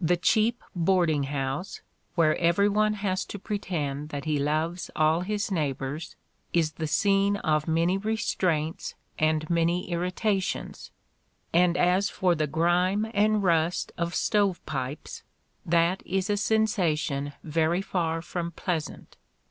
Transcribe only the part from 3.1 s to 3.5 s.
to